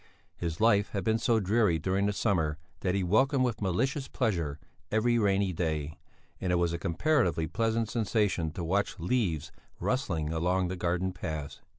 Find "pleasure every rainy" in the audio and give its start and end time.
4.07-5.53